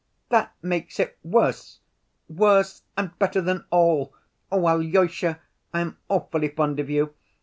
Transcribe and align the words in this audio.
"That 0.29 0.55
makes 0.63 0.99
it 0.99 1.19
worse! 1.21 1.79
Worse 2.27 2.81
and 2.97 3.15
better 3.19 3.39
than 3.39 3.65
all! 3.69 4.15
Alyosha, 4.51 5.39
I 5.75 5.81
am 5.81 5.99
awfully 6.09 6.47
fond 6.47 6.79
of 6.79 6.89
you. 6.89 7.13